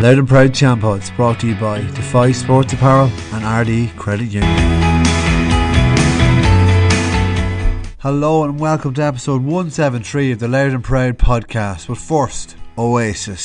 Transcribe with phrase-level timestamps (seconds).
[0.00, 4.56] Louth and Proud Champods brought to you by Defy Sports Apparel and Ardee Credit Union.
[7.98, 11.88] Hello and welcome to episode 173 of the Louth and Proud podcast.
[11.88, 13.44] But first, Oasis.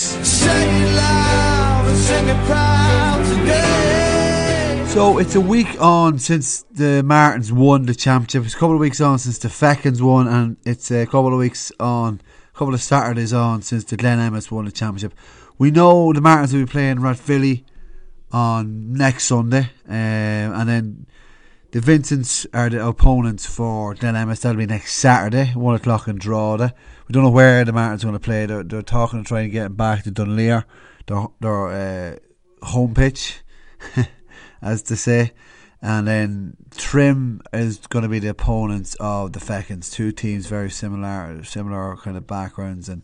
[4.94, 8.46] So it's a week on since the Martins won the championship.
[8.46, 11.38] It's a couple of weeks on since the Fechins won, and it's a couple of
[11.38, 12.22] weeks on,
[12.54, 15.14] a couple of Saturdays on since the Glen Emmets won the championship.
[15.58, 17.64] We know the Martins will be playing Rathvilly
[18.32, 21.08] on next Sunday, um, and then
[21.72, 26.74] the Vincents are the opponents for Glen That'll be next Saturday, one o'clock in Drogheda.
[27.08, 28.46] We don't know where the Martins are going to play.
[28.46, 30.66] They're, they're talking to try and get back to Dunleer,
[31.08, 33.40] their, their uh, home pitch,
[34.62, 35.32] as to say.
[35.82, 39.92] And then Trim is going to be the opponents of the Fechins.
[39.92, 43.04] Two teams very similar, similar kind of backgrounds and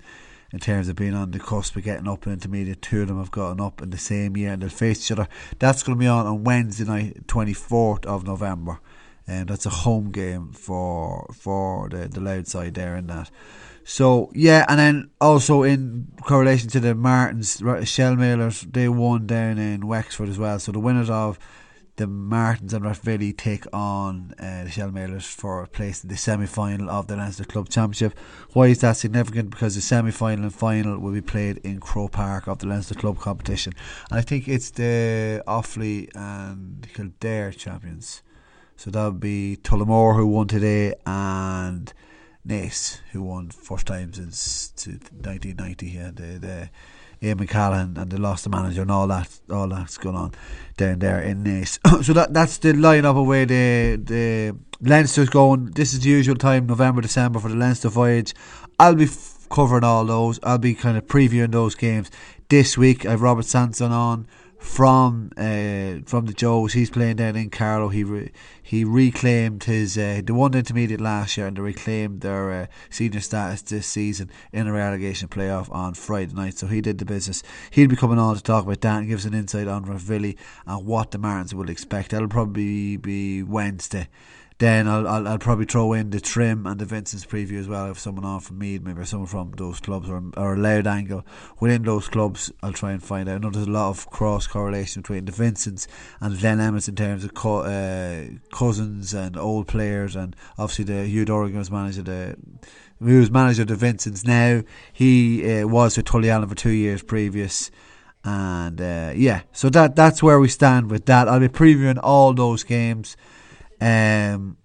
[0.54, 2.82] in terms of being on the cusp of getting up in intermediate.
[2.82, 5.27] Two of them have gotten up in the same year and they'll face each other.
[5.60, 8.80] That's going to be on on Wednesday night, 24th of November.
[9.27, 13.30] And that's a home game for for the, the Louth side there in that.
[13.84, 19.88] So yeah, and then also in correlation to the Martins, Shelmaliers, they won down in
[19.88, 20.60] Wexford as well.
[20.60, 21.40] So the winners of
[21.97, 26.45] the Martins and Rathvilly take on uh, the Shelmaliers for a place in the semi
[26.45, 28.17] final of the Leinster Club Championship.
[28.53, 29.49] Why is that significant?
[29.49, 32.95] Because the semi final and final will be played in Crow Park of the Leinster
[32.95, 33.73] Club competition.
[34.09, 38.21] And I think it's the Offaly and Kildare champions.
[38.77, 41.93] So that would be Tullamore who won today and
[42.47, 45.87] Naas who won first time since 1990.
[45.87, 46.69] Yeah, the, the
[47.24, 50.34] Ian McCallan and they lost the manager and all that all that's going on
[50.77, 51.80] down there in Naas.
[52.04, 55.66] so that that's the line up away the the Leinster's going.
[55.68, 58.34] This is the usual time, November, December for the Leinster voyage.
[58.80, 60.40] I'll be f- covering all those.
[60.42, 62.10] I'll be kind of previewing those games
[62.49, 63.05] this week.
[63.05, 64.25] I've Robert Sanson on
[64.62, 66.73] from uh, from the Joes.
[66.73, 67.90] He's playing down in Carlow.
[67.90, 68.31] He re-
[68.62, 73.63] he reclaimed his uh, the intermediate last year and they reclaimed their uh, senior status
[73.63, 76.59] this season in a relegation playoff on Friday night.
[76.59, 77.41] So he did the business.
[77.72, 80.38] He'll be coming on to talk about that and give us an insight on Rathvilly
[80.68, 82.12] and what the Martins will expect.
[82.12, 84.09] That'll probably be Wednesday.
[84.62, 87.90] Then I'll, I'll, I'll probably throw in the trim and the Vincent's preview as well.
[87.90, 91.26] If someone on from Meath, maybe someone from those clubs, or, or a Louth angle
[91.60, 93.38] within those clubs, I'll try and find out.
[93.38, 95.88] I know there's a lot of cross correlation between the Vincents
[96.20, 101.08] and Glen Emmets in terms of co- uh, cousins and old players, and obviously the
[101.08, 102.36] Hugh Dorrigan was manager the
[103.00, 104.62] who was manager of the Vincents now.
[104.94, 107.72] He uh, was with Tullyallen for two years previous.
[108.24, 111.28] And uh, yeah, so that that's where we stand with that.
[111.28, 113.18] I'll be previewing all those games.
[113.81, 114.58] Um,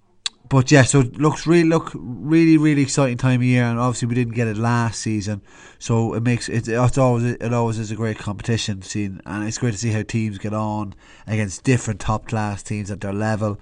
[0.48, 4.06] but yeah, so it looks really look really really exciting time of year, and obviously
[4.06, 5.42] we didn't get it last season,
[5.78, 9.58] so it makes it it's always it always is a great competition scene, and it's
[9.58, 10.94] great to see how teams get on
[11.26, 13.58] against different top class teams at their level.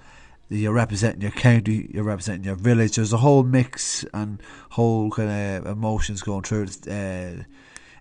[0.50, 2.96] You're representing your county, you're representing your village.
[2.96, 6.64] There's a whole mix and whole kind of emotions going through.
[6.64, 7.44] It's, uh,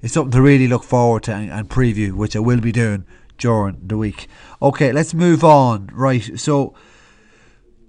[0.02, 3.06] it's something to really look forward to and, and preview, which I will be doing
[3.38, 4.28] during the week.
[4.62, 5.90] Okay, let's move on.
[5.94, 6.75] Right, so.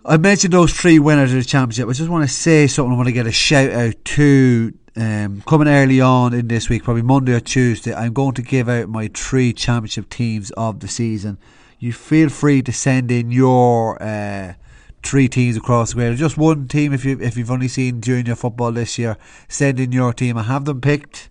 [0.07, 1.89] I mentioned those three winners of the championship.
[1.89, 2.93] I just want to say something.
[2.93, 6.85] I want to get a shout out to um, coming early on in this week,
[6.85, 7.95] probably Monday or Tuesday.
[7.95, 11.39] I'm going to give out my three championship teams of the season.
[11.79, 14.55] You feel free to send in your uh,
[15.03, 16.15] three teams across the way.
[16.17, 19.17] Just one team if you if you've only seen junior football this year.
[19.49, 20.37] Send in your team.
[20.37, 21.31] I have them picked.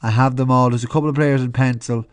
[0.00, 0.70] I have them all.
[0.70, 2.06] There's a couple of players in pencil,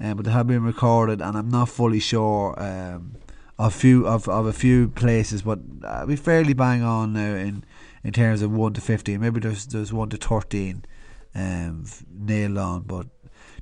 [0.00, 2.54] um, but they have been recorded, and I'm not fully sure.
[2.58, 3.16] Um,
[3.58, 7.64] a few of, of a few places, but uh, we fairly bang on now in
[8.04, 9.20] in terms of one to fifteen.
[9.20, 10.84] Maybe there's there's one to thirteen
[11.34, 13.06] um, nailed on, but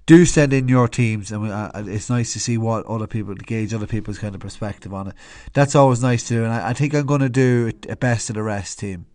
[0.07, 3.35] do send in your teams, and we, uh, it's nice to see what other people
[3.35, 5.15] gauge other people's kind of perspective on it.
[5.53, 8.31] That's always nice to do, and I, I think I'm going to do a best
[8.31, 9.07] of the rest team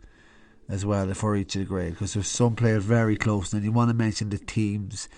[0.68, 3.72] as well for each of the grade because there's some players very close, and you
[3.72, 5.10] want to mention the teams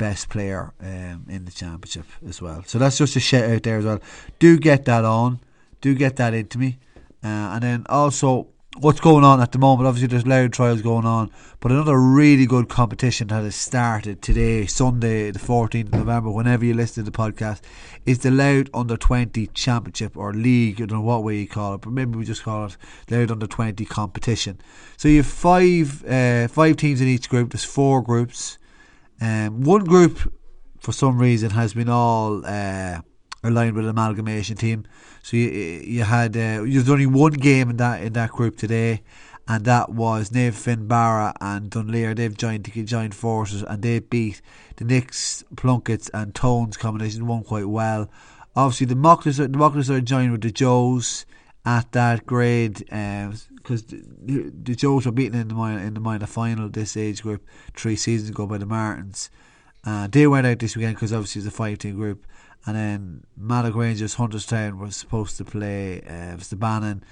[0.00, 2.64] best player um, in the championship as well.
[2.66, 4.00] So that's just a shout out there as well.
[4.38, 5.40] Do get that on.
[5.82, 6.78] Do get that into me.
[7.22, 8.48] Uh, and then also
[8.78, 9.86] what's going on at the moment.
[9.86, 11.30] Obviously, there's Louth trials going on,
[11.60, 16.64] but another really good competition that has started today, Sunday, the 14th of November, whenever
[16.64, 17.60] you listen to the podcast,
[18.06, 20.80] is the Louth Under 20 Championship or League.
[20.80, 22.76] I don't know what way you call it, but maybe we just call it
[23.10, 24.58] Louth Under 20 competition.
[24.96, 28.56] So you have five, uh, five teams in each group, there's four groups.
[29.20, 30.32] Um, one group,
[30.80, 33.00] for some reason, has been all uh,
[33.42, 34.86] aligned with amalgamation team.
[35.22, 39.02] So you you had uh, there's only one game in that in that group today,
[39.46, 42.14] and that was Naomh Finbarra and Dunleer.
[42.14, 44.40] They've joined joined forces and they beat
[44.76, 47.26] the Knicks, Plunketts, and Tones combination.
[47.26, 48.10] Won quite well.
[48.56, 51.26] Obviously, the Mucklers, the Mucklers are joined with the Joes
[51.64, 52.84] at that grade
[53.62, 57.22] because the, the Joes were beaten in the minor, in the minor final this age
[57.22, 59.30] group three seasons ago by the Martins.
[59.84, 62.26] Uh, they went out this weekend because obviously it's a five team group.
[62.66, 67.02] And then Mallow Rangers, Hunterstown were supposed to play uh, the Bannon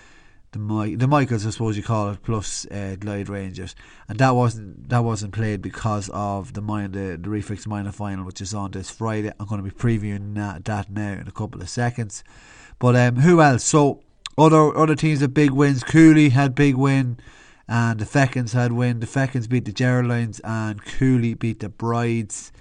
[0.53, 3.75] the My- the Michaels, I suppose you call it, plus uh, Glyde Rangers,
[4.09, 8.25] and that wasn't that wasn't played because of the mind the, the Refix minor final,
[8.25, 9.31] which is on this Friday.
[9.39, 12.25] I'm going to be previewing that, that now in a couple of seconds.
[12.79, 13.65] But um, who else?
[13.65, 14.03] So
[14.39, 15.83] other other teams have big wins.
[15.83, 17.19] Cooley had big win,
[17.67, 19.01] and the Fechins had win.
[19.01, 22.53] The Fechins beat the Geraldines, and Cooley beat the Brides.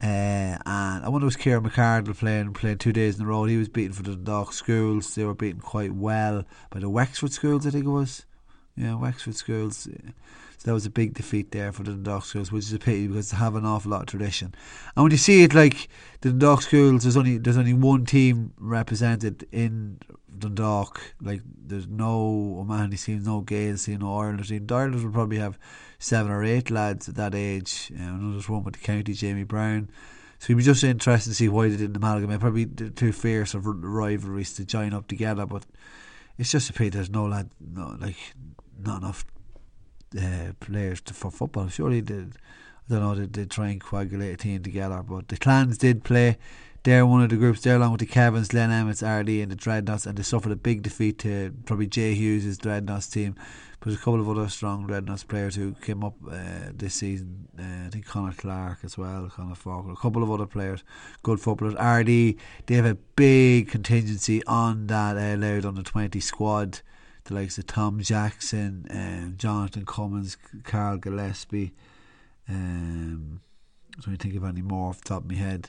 [0.00, 0.06] Uh,
[0.64, 3.44] and I wonder was Kieran McCardle playing playing two days in a row.
[3.44, 5.14] He was beaten for the Dundalk schools.
[5.14, 8.24] They were beaten quite well by the Wexford schools, I think it was.
[8.76, 9.88] Yeah, Wexford schools.
[10.58, 13.06] So that was a big defeat there for the Dundalk schools, which is a pity
[13.06, 14.54] because they have an awful lot of tradition.
[14.96, 15.88] And when you see it like
[16.20, 20.00] the Dundalk schools, there's only there's only one team represented in
[20.36, 21.14] Dundalk.
[21.22, 24.66] Like there's no O'Mahony team, no Gaels team, no Ireland team.
[24.66, 25.58] The Ireland will probably have
[26.00, 27.92] seven or eight lads at that age.
[27.94, 29.88] You know, there's one with the county, Jamie Brown.
[30.40, 32.40] So it'd be just interesting to see why they didn't amalgamate.
[32.40, 35.66] Probably too fierce of rivalries to join up together, but
[36.36, 38.16] it's just a pity there's no lad, no like
[38.80, 39.24] not enough
[40.16, 41.68] uh, players to, for football.
[41.68, 42.24] Surely they, I
[42.88, 46.38] don't know, they, they try and coagulate a team together, but the clans did play.
[46.84, 49.56] They're one of the groups there, along with the Kevins, Glen Emmets, Ardee, and the
[49.56, 53.34] Dreadnots, and they suffered a big defeat to probably Jay Hughes' Dreadnots team.
[53.80, 57.48] But a couple of other strong Dreadnots players who came up uh, this season.
[57.58, 60.82] Uh, I think Connor Clark as well, Connor Falk, a couple of other players,
[61.22, 61.74] good footballers.
[61.74, 66.80] Ardee, they have a big contingency on that uh, on the 20 squad.
[67.28, 71.74] The likes of Tom Jackson, um, Jonathan Cummins, Carl Gillespie.
[72.48, 73.42] Um,
[73.98, 75.68] I don't think of any more off the top of my head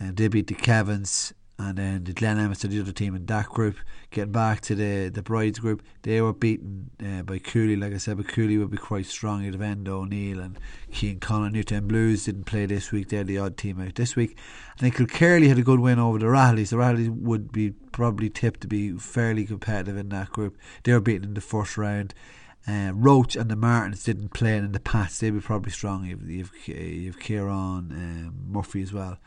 [0.00, 3.46] and they beat the Kevins and then the Glen Emmets the other team in that
[3.46, 3.76] group.
[4.10, 7.74] Getting back to the the Brides group, they were beaten uh, by Cooley.
[7.74, 9.42] Like I said, but Cooley would be quite strong.
[9.42, 10.58] You'd have Endo O'Neill and
[10.92, 11.50] Keane Connor.
[11.50, 13.08] Newtown Blues didn't play this week.
[13.08, 14.38] They're the odd team out this week.
[14.76, 16.70] I think Kilkerley had a good win over the Rattlys.
[16.70, 20.56] The Rattlys would be probably tipped to be fairly competitive in that group.
[20.84, 22.14] They were beaten in the first round.
[22.68, 25.20] Uh, Roche and the Martins didn't play in the past.
[25.20, 26.04] They'd be probably strong.
[26.04, 29.18] You've, you've, you've Kieran um, Murphy as well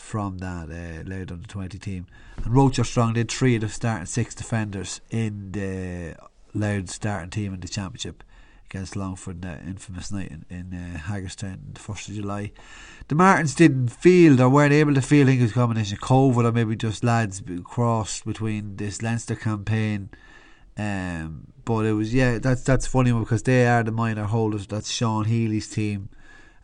[0.00, 2.06] from that uh, Louth under 20 team.
[2.36, 3.12] And Roche are strong.
[3.12, 6.16] They three of the starting six defenders in the
[6.54, 8.24] Louth starting team in the championship
[8.68, 12.52] against Longford that infamous night in, in uh, Hagerstown the 1st of July.
[13.08, 15.94] The Martins didn't field or weren't able to field, I think it was a combination
[15.94, 20.10] of COVID or maybe just lads crossed between this Leinster campaign.
[20.76, 24.66] Um, but it was, yeah, that's that's funny because they are the minor holders.
[24.66, 26.08] That's Sean Healy's team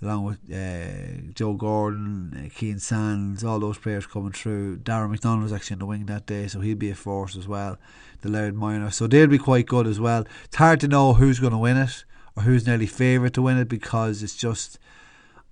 [0.02, 4.78] along with uh, Joe Gordon, uh, Keane Sands, all those players coming through.
[4.78, 7.48] Darren McDonald was actually in the wing that day, so he'll be a force as
[7.48, 7.78] well.
[8.20, 10.26] The Louth Minor, so they'll be quite good as well.
[10.44, 12.04] It's hard to know who's going to win it
[12.36, 14.78] or who's nearly favourite to win it because it's just.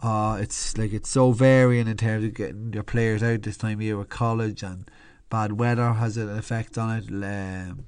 [0.02, 3.78] Uh, it's like it's so varying in terms of getting your players out this time
[3.78, 4.90] of year with college and
[5.30, 7.08] bad weather has an effect on it.
[7.08, 7.86] Um,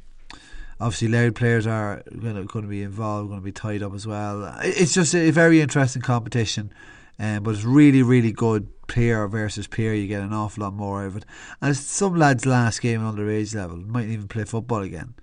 [0.81, 4.57] obviously Louth players are going to, be involved, going to be tied up as well.
[4.63, 6.73] It's just a very interesting competition,
[7.19, 9.95] um, but it's really, really good peer versus peer.
[9.95, 11.25] You get an awful lot more out of it.
[11.61, 15.15] And some lads' last game at underage level might even play football again.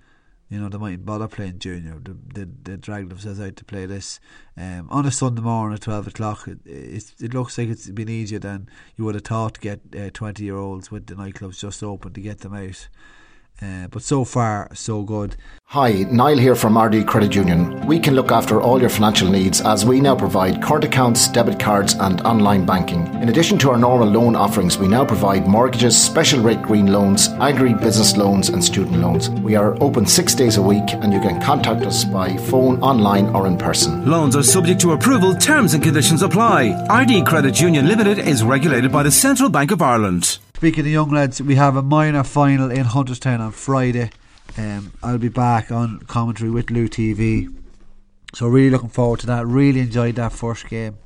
[0.50, 1.98] You know, they mightn't bother playing junior.
[2.00, 4.20] They, they, they drag themselves out to play this.
[4.56, 8.10] Um, on a Sunday morning at 12 o'clock, it, it, it looks like it's been
[8.10, 11.58] easier than you would have thought to get 20 uh, year olds with the nightclubs
[11.58, 12.88] just open to get them out.
[13.62, 15.36] Uh, but so far, so good.
[15.66, 17.86] Hi, Niall here from Ardee Credit Union.
[17.86, 21.58] We can look after all your financial needs as we now provide current accounts, debit
[21.58, 23.06] cards, and online banking.
[23.22, 27.28] In addition to our normal loan offerings, we now provide mortgages, special rate green loans,
[27.40, 29.30] agri business loans, and student loans.
[29.30, 33.26] We are open six days a week, and you can contact us by phone, online,
[33.34, 34.04] or in person.
[34.04, 36.72] Loans are subject to approval, terms and conditions apply.
[36.90, 40.38] Ardee Credit Union Limited is regulated by the Central Bank of Ireland.
[40.56, 44.10] Speaking of young lads, we have a minor final in Hunterstown on Friday.
[44.56, 47.54] Um, I'll be back on commentary with Lou TV.
[48.34, 49.46] So really looking forward to that.
[49.46, 50.96] Really enjoyed that first game.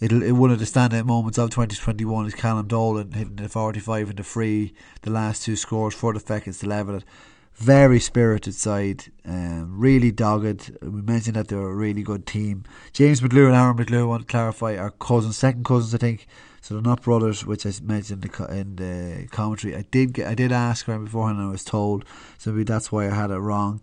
[0.00, 4.08] It'll, it, one of the standout moments of 2021 is Callum Dolan hitting the 45
[4.08, 4.72] and the free,
[5.02, 7.04] the last two scores for the Fechins to level it.
[7.54, 10.76] Very spirited side, um, really dogged.
[10.82, 12.64] We mentioned that they're a really good team.
[12.92, 16.26] James McLew and Aaron McLew, I want to clarify, are cousins, second cousins, I think.
[16.60, 19.76] So they're not brothers, which I mentioned in the, commentary.
[19.76, 22.04] I did get, I did ask her beforehand, and I was told.
[22.38, 23.80] So maybe that's why I had it wrong.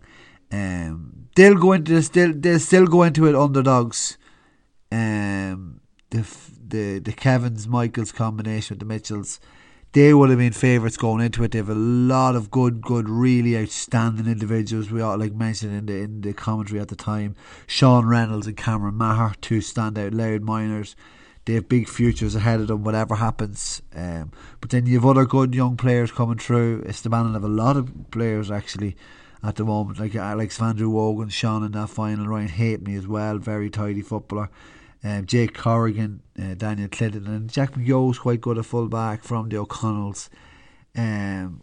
[0.50, 4.18] Um, they'll go into this, they'll, they'll still go into it underdogs.
[4.90, 6.26] Um, the
[6.66, 9.40] the the Kevins Michaels combination with the Mitchells,
[9.92, 11.50] they would have been favourites going into it.
[11.50, 14.90] They have a lot of good, good, really outstanding individuals.
[14.90, 17.34] We all like mentioned in the in the commentary at the time.
[17.66, 20.94] Sean Reynolds and Cameron Maher, two standout Louth miners.
[21.44, 23.82] They have big futures ahead of them, whatever happens.
[23.96, 24.30] Um,
[24.60, 26.84] but then you have other good young players coming through.
[26.86, 28.94] It's the Esteban have a lot of players actually
[29.42, 33.08] at the moment, like Alex Van Drew Wogan, Sean in that final, Ryan Halfpenny as
[33.08, 34.50] well, very tidy footballer.
[35.02, 39.48] Um, Jake Corrigan, uh, Daniel Clinton, and Jack McYo's quite good at full back from
[39.48, 40.28] the O'Connells.
[40.94, 41.62] Um,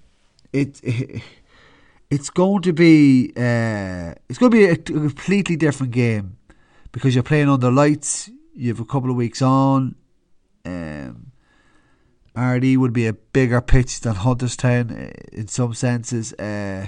[0.51, 1.22] it, it
[2.10, 6.38] it's going to be uh, it's going to be a, a, completely different game
[6.91, 8.29] because you're playing under lights.
[8.56, 9.96] You have a couple of weeks on.
[10.65, 11.32] Um,
[12.36, 16.34] Ardee would be a bigger pitch than Hunterstown uh, in some senses.
[16.34, 16.88] Uh,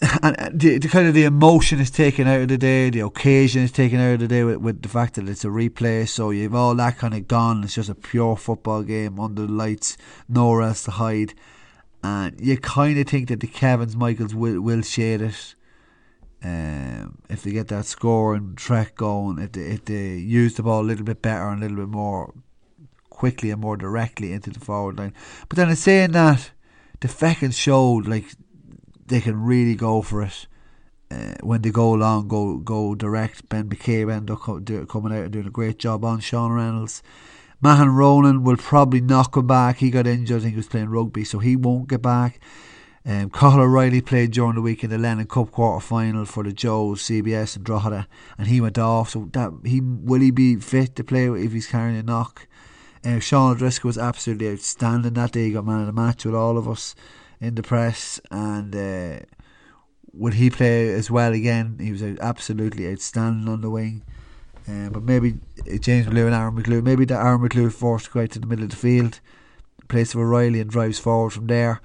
[0.22, 3.62] and the, the, kind of the emotion is taken out of the day, the occasion
[3.62, 6.08] is taken out of the day with, with the fact that it's a replay.
[6.08, 7.64] So you've all that kind of gone.
[7.64, 9.96] It's just a pure football game under the lights,
[10.28, 11.34] nowhere else to hide.
[12.04, 15.54] And you kind of think that the Kevins Michaels will will shade it.
[16.44, 20.62] Um, if they get that score and track going, if they, if they use the
[20.62, 22.32] ball a little bit better and a little bit more
[23.10, 25.12] quickly and more directly into the forward line.
[25.48, 26.52] But then in saying that,
[27.00, 28.26] the Fechins showed like
[29.08, 30.46] they can really go for it.
[31.10, 33.48] Uh, when they go long, go go direct.
[33.48, 34.40] Ben McCabe end up
[34.88, 37.02] coming out and doing a great job on Sean Reynolds.
[37.60, 39.78] Mahan Ronan will probably not come back.
[39.78, 40.38] He got injured.
[40.38, 42.40] I think he was playing rugby, so he won't get back.
[43.04, 46.52] Um, Cathal O'Reilly played during the week in the Lennon Cup quarter final for the
[46.52, 49.10] Joes, CBS and Drogheda, and he went off.
[49.10, 52.46] So that he will he be fit to play if he's carrying a knock?
[53.04, 55.46] Uh, Sean O'Driscoll was absolutely outstanding that day.
[55.46, 56.94] He got man of the match with all of us
[57.40, 59.20] in the press, and uh,
[60.12, 61.78] would he play as well again?
[61.80, 64.02] He was absolutely outstanding on the wing.
[64.68, 65.38] Uh, but maybe
[65.80, 68.46] James McClue and Aaron McClue, maybe that Aaron McClue forced to go out to the
[68.46, 69.20] middle of the field,
[69.88, 71.80] place of O'Reilly, and drives forward from there.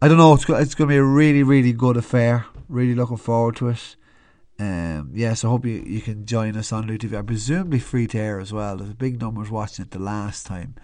[0.00, 0.34] I don't know.
[0.34, 2.46] It's it's going to be a really really good affair.
[2.68, 3.96] Really looking forward to it.
[4.58, 7.18] Um, I hope you, you can join us on Lou TV.
[7.18, 8.76] I presumably free to air as well.
[8.76, 10.76] There's a big numbers watching it the last time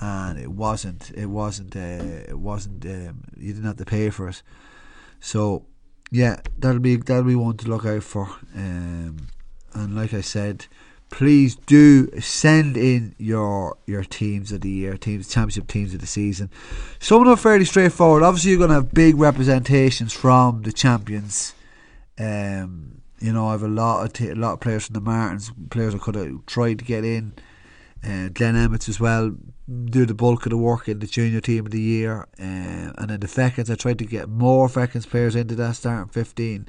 [0.00, 4.28] and it wasn't it wasn't uh, it wasn't um, you didn't have to pay for
[4.28, 4.42] it.
[5.20, 5.66] So
[6.10, 8.28] yeah that'll be that'll be one to look out for.
[8.54, 9.28] Um,
[9.74, 10.66] and like I said
[11.10, 16.06] please do send in your your teams of the year teams championship teams of the
[16.06, 16.50] season.
[16.98, 18.22] Some of them are fairly straightforward.
[18.22, 21.54] Obviously you're going to have big representations from the champions.
[22.18, 25.00] Um, you know I have a lot of t- a lot of players from the
[25.00, 27.34] Martins players I could have tried to get in
[28.06, 29.34] uh, Glen Emmets as well
[29.86, 32.28] do the bulk of the work in the junior team of the year.
[32.38, 36.08] Uh, and then the Fechins, I tried to get more Fechins players into that starting
[36.08, 36.68] 15.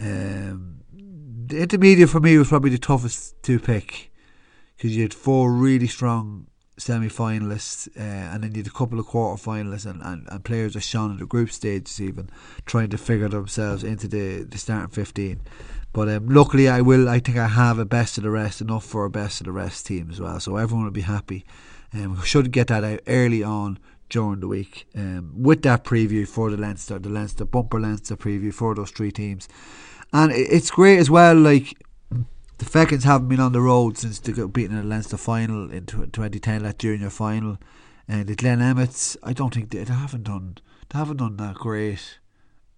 [0.00, 0.80] Um,
[1.46, 4.12] the intermediate for me was probably the toughest to pick
[4.76, 6.46] because you had four really strong
[6.76, 8.00] semi finalists uh,
[8.32, 11.10] and then you had a couple of quarter finalists and, and, and players that shone
[11.10, 12.30] in the group stages even
[12.66, 15.40] trying to figure themselves into the, the starting 15.
[15.98, 17.08] But um, luckily, I will.
[17.08, 19.52] I think I have a best of the rest enough for a best of the
[19.52, 20.38] rest team as well.
[20.38, 21.44] So everyone will be happy.
[21.92, 26.28] Um, we should get that out early on during the week um, with that preview
[26.28, 29.48] for the Leinster, the Leinster bumper Leinster preview for those three teams.
[30.12, 31.34] And it's great as well.
[31.34, 31.74] Like
[32.10, 35.68] the Fechins haven't been on the road since they got beaten in the Leinster final
[35.68, 37.58] in 2010, that junior final.
[38.06, 40.58] And the Glen Emmets, I don't think they, they haven't done.
[40.90, 42.20] They haven't done that great.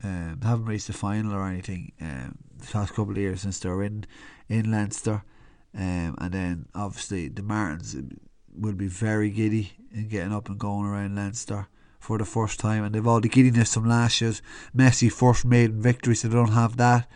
[0.02, 3.58] Um, they haven't reached the final or anything um, the past couple of years since
[3.58, 4.06] they're in
[4.48, 5.22] in Leinster.
[5.74, 7.96] Um, and then obviously the Martins
[8.52, 12.82] will be very giddy in getting up and going around Leinster for the first time,
[12.82, 14.42] and they've all the giddiness from last year's
[14.74, 17.08] Messi first maiden victory, so they don't have that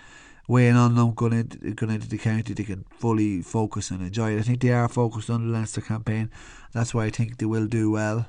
[0.46, 2.52] weighing on them going into, going into the county.
[2.52, 4.40] They can fully focus and enjoy it.
[4.40, 6.30] I think they are focused on the Leinster campaign.
[6.72, 8.26] That's why I think they will do well.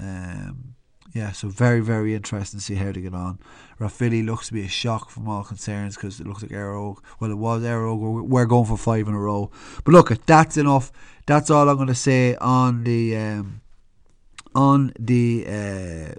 [0.00, 0.74] Um,
[1.14, 3.38] yeah, so very, very interesting to see how they get on.
[3.80, 6.98] Rathvilly looks to be a shock from all concerns because it looks like Arrow.
[7.18, 7.94] Well, it was Arrow.
[7.94, 9.50] We're going for five in a row.
[9.84, 10.92] But look, that's enough.
[11.26, 13.62] That's all I'm going to say on the um,
[14.54, 16.14] on the uh,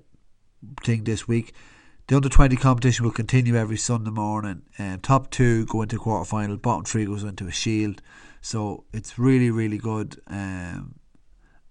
[0.84, 1.54] thing this week.
[2.08, 4.64] The under 20 competition will continue every Sunday morning.
[4.80, 8.02] Uh, top two go into quarter final, bottom three goes into a shield.
[8.42, 10.20] So it's really, really good.
[10.26, 10.96] Um,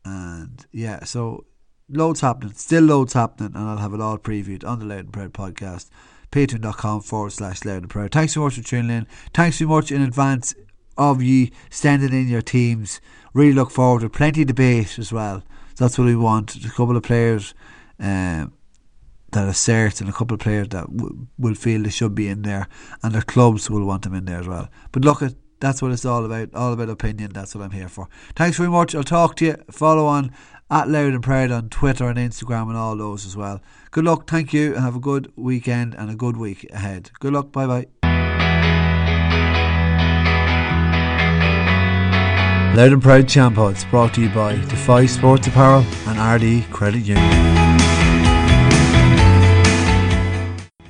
[0.05, 1.45] and yeah, so
[1.89, 5.13] loads happening, still loads happening, and I'll have it all previewed on the Louth and
[5.13, 5.89] Proud podcast.
[6.31, 8.13] Patreon.com forward slash Louth and Proud.
[8.13, 9.07] Thanks so much for tuning in.
[9.33, 10.55] Thanks so much in advance
[10.97, 13.01] of you standing in your teams.
[13.33, 15.43] Really look forward to plenty of debate as well.
[15.77, 16.57] That's what we want.
[16.57, 17.55] A couple of players
[17.99, 18.53] um,
[19.33, 22.43] that assert and a couple of players that w- will feel they should be in
[22.43, 22.69] there,
[23.03, 24.69] and their clubs will want them in there as well.
[24.93, 26.55] But look at that's what it's all about.
[26.55, 27.33] All about opinion.
[27.33, 28.09] That's what I'm here for.
[28.35, 28.95] Thanks very much.
[28.95, 29.57] I'll talk to you.
[29.71, 30.33] Follow on
[30.71, 33.61] at Louth and Proud on Twitter and Instagram and all those as well.
[33.91, 34.29] Good luck.
[34.29, 37.11] Thank you, and have a good weekend and a good week ahead.
[37.21, 37.53] Good luck.
[37.53, 37.87] Bye bye.
[42.77, 47.01] Louth and Proud Champ Pods brought to you by Defy Sports Apparel and Ardee Credit
[47.01, 47.58] Union.